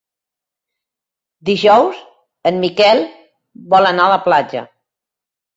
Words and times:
Dijous 1.49 2.01
en 2.53 2.57
Miquel 2.65 3.05
vol 3.75 3.91
anar 3.91 4.11
a 4.11 4.15
la 4.15 4.21
platja. 4.31 4.69